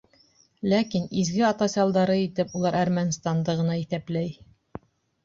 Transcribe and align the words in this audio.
Ләкин 0.71 1.03
изге 1.23 1.43
атайсалдары 1.49 2.15
итеп 2.21 2.55
улар 2.61 2.79
Әрмәнстанды 2.79 3.55
ғына 3.61 3.77
иҫәпләй. 3.83 4.33